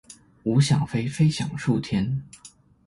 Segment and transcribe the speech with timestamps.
[0.45, 2.23] 吾想飛非想觸天